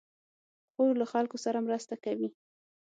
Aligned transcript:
خور 0.73 0.93
له 1.01 1.05
خلکو 1.13 1.37
سره 1.45 1.63
مرسته 1.67 1.95
کوي. 2.05 2.29